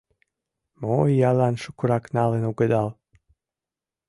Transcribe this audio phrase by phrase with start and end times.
[0.81, 2.89] Мо иялан шукырак налын огыдал?..